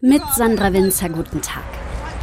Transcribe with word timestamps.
Mit 0.00 0.22
Sandra 0.36 0.72
Winzer, 0.72 1.08
guten 1.08 1.42
Tag. 1.42 1.64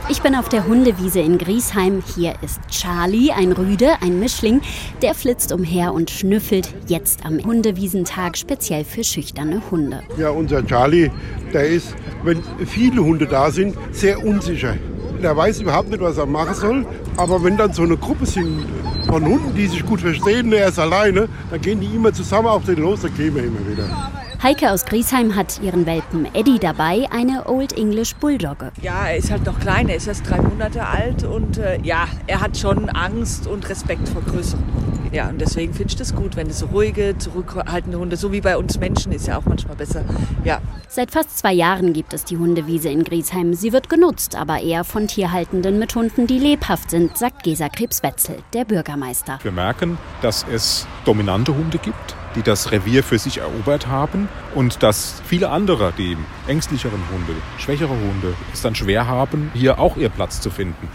Ich 0.08 0.22
bin 0.22 0.33
auf 0.33 0.48
der 0.48 0.66
Hundewiese 0.66 1.20
in 1.20 1.38
Griesheim. 1.38 2.01
Hier 2.15 2.35
ist 2.41 2.61
Charlie, 2.69 3.33
ein 3.33 3.51
Rüde, 3.51 3.95
ein 3.99 4.17
Mischling. 4.17 4.62
Der 5.01 5.13
flitzt 5.13 5.51
umher 5.51 5.93
und 5.93 6.09
schnüffelt 6.09 6.73
jetzt 6.88 7.25
am 7.25 7.43
Hundewiesentag 7.43 8.38
speziell 8.38 8.85
für 8.85 9.03
schüchterne 9.03 9.61
Hunde. 9.71 10.03
Ja, 10.17 10.29
unser 10.29 10.65
Charlie, 10.65 11.11
der 11.51 11.67
ist, 11.67 11.93
wenn 12.23 12.41
viele 12.65 13.03
Hunde 13.03 13.27
da 13.27 13.51
sind, 13.51 13.76
sehr 13.92 14.26
unsicher. 14.26 14.78
Der 15.21 15.36
weiß 15.36 15.60
überhaupt 15.60 15.89
nicht, 15.89 16.00
was 16.00 16.18
er 16.18 16.28
machen 16.28 16.55
soll. 16.55 16.86
Aber 17.18 17.44
wenn 17.44 17.57
dann 17.57 17.73
so 17.73 17.84
eine 17.84 17.98
Gruppe 17.98 18.26
sind 18.26 18.66
von 19.05 19.26
Hunden, 19.26 19.54
die 19.54 19.68
sich 19.68 19.86
gut 19.86 20.00
verstehen, 20.00 20.54
er 20.54 20.70
ist 20.70 20.80
alleine, 20.80 21.28
dann 21.52 21.60
gehen 21.60 21.82
die 21.82 21.94
immer 21.94 22.14
zusammen 22.14 22.48
auf 22.48 22.64
den 22.64 22.78
los, 22.78 23.02
dann 23.02 23.14
gehen 23.16 23.36
wir 23.36 23.44
immer 23.44 23.68
wieder. 23.70 24.12
Heike 24.46 24.71
aus 24.71 24.86
Griesheim 24.86 25.36
hat 25.36 25.59
ihren 25.64 25.88
Welpen 25.88 26.28
Eddie 26.36 26.59
dabei, 26.59 27.07
eine 27.09 27.48
Old 27.48 27.75
English 27.75 28.14
Bulldogge. 28.18 28.71
Ja, 28.79 29.07
er 29.07 29.18
ist 29.18 29.32
halt 29.32 29.43
noch 29.43 29.60
klein, 29.60 29.89
er 29.89 29.96
ist 29.96 30.06
erst 30.06 30.29
drei 30.29 30.39
Monate 30.39 30.86
alt 30.86 31.24
und 31.24 31.57
äh, 31.57 31.79
ja, 31.82 32.08
er 32.28 32.42
hat 32.42 32.55
schon 32.55 32.88
Angst 32.90 33.48
und 33.48 33.68
Respekt 33.68 34.08
vor 34.08 34.22
Größeren. 34.22 34.64
Ja, 35.12 35.30
und 35.30 35.42
deswegen 35.42 35.74
finde 35.74 35.90
ich 35.90 35.96
das 35.96 36.14
gut, 36.14 36.36
wenn 36.36 36.46
es 36.48 36.60
so 36.60 36.68
ruhige, 36.68 37.18
zurückhaltende 37.18 37.98
Hunde, 37.98 38.18
so 38.18 38.32
wie 38.32 38.42
bei 38.42 38.55
uns 38.55 38.78
Menschen, 38.78 39.14
ist 39.14 39.26
ja 39.26 39.40
auch 39.40 39.46
manchmal 39.46 39.78
besser. 39.78 40.04
Ja. 40.44 40.62
Seit 40.90 41.10
fast 41.10 41.36
zwei 41.40 41.54
Jahren 41.54 41.94
gibt 41.94 42.14
es 42.14 42.24
die 42.24 42.38
Hundewiese 42.38 42.90
in 42.90 43.04
Griesheim. 43.04 43.55
Sie 43.55 43.74
wird 43.74 43.90
genutzt, 43.90 44.36
aber 44.36 44.62
eher 44.62 44.84
von 44.84 45.08
Tierhaltenden 45.08 45.80
mit 45.80 45.96
Hunden, 45.96 46.27
die 46.27 46.38
lebhaft 46.38 46.91
sind, 46.91 47.18
sagt 47.18 47.41
Gesa 47.41 47.68
Krebs-Wetzel, 47.68 48.38
der 48.54 48.66
Bürgermeister. 48.66 49.40
Wir 49.41 49.52
merken, 49.52 49.98
dass 50.22 50.46
es 50.54 50.86
dominante 51.04 51.55
Hunde 51.55 51.80
gibt 51.80 52.16
die 52.36 52.44
das 52.44 52.72
Revier 52.72 53.04
für 53.04 53.18
sich 53.18 53.40
erobert 53.40 53.88
haben 53.88 54.28
und 54.54 54.84
dass 54.84 55.22
viele 55.26 55.50
andere, 55.50 55.94
die 55.98 56.18
ängstlicheren 56.48 57.02
Hunde, 57.12 57.34
schwächere 57.58 57.90
Hunde, 57.90 58.34
es 58.54 58.62
dann 58.62 58.76
schwer 58.76 59.08
haben, 59.08 59.52
hier 59.54 59.80
auch 59.80 59.98
ihr 59.98 60.10
Platz 60.10 60.42
zu 60.42 60.50
finden 60.50 60.90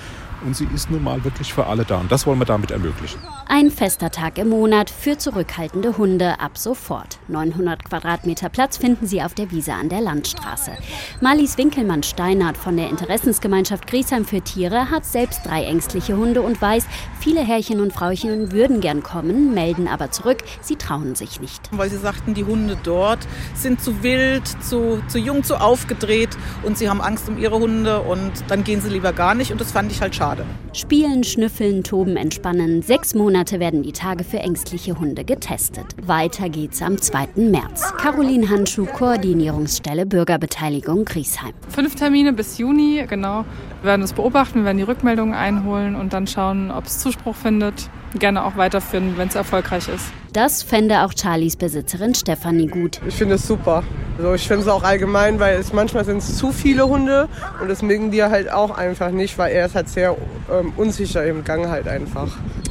und 0.45 0.57
sie 0.57 0.69
ist 0.75 0.91
nun 0.91 1.03
mal 1.03 1.23
wirklich 1.25 1.53
für 1.53 1.67
alle 1.67 1.85
da. 1.85 1.99
Und 1.99 2.11
das 2.11 2.27
wollen 2.27 2.39
wir 2.39 2.47
damit 2.47 2.71
ermöglichen. 2.71 3.21
Ein 3.47 3.71
fester 3.71 4.11
Tag 4.11 4.39
im 4.39 4.49
Monat 4.49 4.91
für 4.91 5.19
zurückhaltende 5.19 5.99
Hunde 5.99 6.41
ab 6.41 6.57
sofort. 6.57 7.19
900 7.29 7.85
Quadratmeter 7.85 8.49
Platz 8.49 8.77
finden 8.77 9.07
Sie 9.07 9.23
auf 9.23 9.35
der 9.35 9.51
Wiese 9.51 9.73
an 9.73 9.89
der 9.89 10.01
Landstraße. 10.01 10.73
Marlies 11.21 11.59
Winkelmann-Steinert 11.59 12.57
von 12.57 12.77
der 12.77 12.89
Interessensgemeinschaft 12.91 13.87
Griesheim 13.87 14.25
für 14.25 14.41
Tiere 14.41 14.91
hat 14.91 15.05
selbst 15.05 15.45
drei 15.45 15.65
ängstliche 15.65 16.17
Hunde 16.17 16.43
und 16.43 16.61
weiß, 16.61 16.87
viele 17.19 17.45
Herrchen 17.45 17.81
und 17.81 17.93
Frauchen 17.93 18.53
würden 18.53 18.81
gern 18.81 19.03
kommen, 19.03 19.53
melden 19.53 19.89
aber 19.89 20.11
zurück, 20.11 20.39
sie 20.61 20.77
trauen 20.77 21.15
sich 21.15 21.41
nicht. 21.41 21.69
Weil 21.73 21.91
sie 21.91 21.99
sagten, 21.99 22.35
die 22.35 22.45
Hunde 22.45 22.77
dort 22.83 23.21
sind 23.55 23.83
zu 23.83 24.03
wild, 24.03 24.47
zu, 24.63 25.03
zu 25.09 25.19
jung, 25.19 25.45
zu 25.45 25.61
aufgedreht 25.61 26.31
und 26.63 26.79
sie 26.79 26.89
haben 26.89 27.01
Angst 27.01 27.29
um 27.29 27.37
ihre 27.37 27.59
Hunde 27.59 28.01
und 28.01 28.33
dann 28.49 28.65
gehen 28.65 28.81
sie 28.81 28.91
lieber 28.91 29.13
gar 29.13 29.35
nicht 29.35 29.53
und 29.53 29.61
das 29.61 29.73
fand 29.73 29.91
ich 29.91 30.01
halt 30.01 30.15
schade 30.15 30.30
schade. 30.31 30.45
Spielen, 30.73 31.25
schnüffeln, 31.25 31.83
toben, 31.83 32.17
entspannen. 32.17 32.83
Sechs 32.83 33.15
Monate 33.15 33.61
werden 33.61 33.83
die 33.83 33.93
Tage 33.93 34.25
für 34.25 34.39
ängstliche 34.39 34.99
Hunde 34.99 35.25
getestet. 35.25 35.85
Weiter 36.03 36.49
geht's 36.49 36.83
am 36.83 37.01
2. 37.01 37.29
März. 37.37 37.93
Caroline 37.97 38.49
Handschuh, 38.49 38.87
Koordinierungsstelle 38.87 40.07
Bürgerbeteiligung 40.07 41.05
Griesheim. 41.05 41.53
Fünf 41.69 41.95
Termine 41.97 42.33
bis 42.33 42.59
Juni, 42.59 43.05
genau. 43.09 43.45
Wir 43.83 43.91
werden 43.91 44.03
es 44.03 44.13
beobachten, 44.13 44.61
wir 44.61 44.65
werden 44.67 44.79
die 44.79 44.85
Rückmeldungen 44.85 45.35
einholen 45.35 45.97
und 45.97 46.13
dann 46.13 46.27
schauen, 46.27 46.71
ob 46.71 46.87
es 46.87 46.99
Zuspruch 46.99 47.35
findet 47.35 47.91
gerne 48.19 48.45
auch 48.45 48.57
weiterführen, 48.57 49.17
wenn 49.17 49.29
es 49.29 49.35
erfolgreich 49.35 49.89
ist. 49.89 50.13
Das 50.33 50.63
fände 50.63 51.03
auch 51.03 51.13
Charlies 51.13 51.57
Besitzerin 51.57 52.15
Stefanie 52.15 52.69
gut. 52.69 53.01
Ich 53.07 53.15
finde 53.15 53.35
es 53.35 53.47
super. 53.47 53.83
Also 54.17 54.35
ich 54.35 54.47
finde 54.47 54.63
es 54.63 54.69
auch 54.69 54.83
allgemein, 54.83 55.41
weil 55.41 55.59
es 55.59 55.73
manchmal 55.73 56.05
sind 56.05 56.19
es 56.19 56.37
zu 56.37 56.53
viele 56.53 56.87
Hunde 56.87 57.29
und 57.61 57.69
das 57.69 57.83
mögen 57.83 58.13
wir 58.13 58.31
halt 58.31 58.51
auch 58.51 58.71
einfach 58.77 59.11
nicht, 59.11 59.39
weil 59.39 59.53
er 59.53 59.67
ist 59.67 59.75
halt 59.75 59.89
sehr 59.89 60.17
ähm, 60.53 60.73
unsicher 60.77 61.25
im 61.25 61.43
Gang 61.43 61.69
halt 61.69 61.89
einfach. 61.89 62.29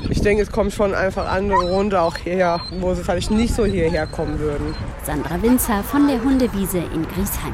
Ich 0.09 0.21
denke, 0.21 0.43
es 0.43 0.51
kommt 0.51 0.73
schon 0.73 0.93
einfach 0.93 1.27
andere 1.29 1.69
Hunde 1.69 2.01
auch 2.01 2.15
hierher, 2.17 2.61
wo 2.79 2.93
sie 2.93 3.03
vielleicht 3.03 3.31
nicht 3.31 3.53
so 3.53 3.65
hierher 3.65 4.07
kommen 4.07 4.39
würden. 4.39 4.75
Sandra 5.03 5.41
Winzer 5.41 5.83
von 5.83 6.07
der 6.07 6.23
Hundewiese 6.23 6.77
in 6.77 7.05
Griesheim. 7.07 7.53